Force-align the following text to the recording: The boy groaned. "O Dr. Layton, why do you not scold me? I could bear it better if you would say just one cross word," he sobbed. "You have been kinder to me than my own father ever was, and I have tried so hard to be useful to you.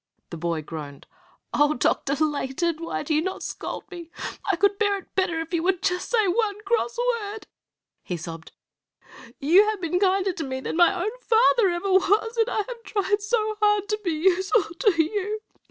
The 0.31 0.37
boy 0.37 0.63
groaned. 0.63 1.05
"O 1.53 1.75
Dr. 1.75 2.15
Layton, 2.25 2.77
why 2.83 3.03
do 3.03 3.13
you 3.13 3.21
not 3.21 3.43
scold 3.43 3.83
me? 3.91 4.09
I 4.51 4.55
could 4.55 4.79
bear 4.79 4.97
it 4.97 5.13
better 5.13 5.39
if 5.41 5.53
you 5.53 5.61
would 5.61 5.85
say 5.85 5.95
just 5.95 6.15
one 6.17 6.59
cross 6.63 6.97
word," 7.19 7.45
he 8.01 8.17
sobbed. 8.17 8.51
"You 9.39 9.65
have 9.69 9.79
been 9.79 9.99
kinder 9.99 10.33
to 10.33 10.43
me 10.43 10.59
than 10.59 10.75
my 10.75 10.91
own 10.91 11.11
father 11.21 11.69
ever 11.69 11.91
was, 11.91 12.35
and 12.35 12.49
I 12.49 12.63
have 12.67 12.81
tried 12.83 13.21
so 13.21 13.55
hard 13.61 13.87
to 13.89 13.99
be 14.03 14.09
useful 14.13 14.73
to 14.79 15.03
you. 15.03 15.41